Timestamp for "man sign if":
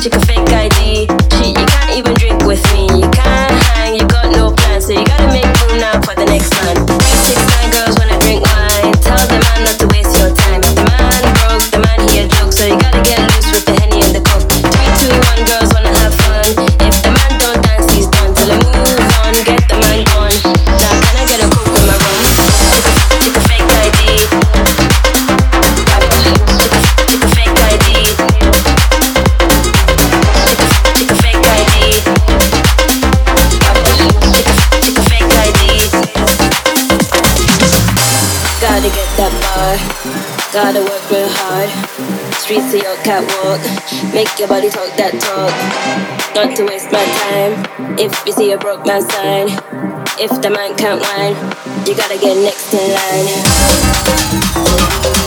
48.86-50.40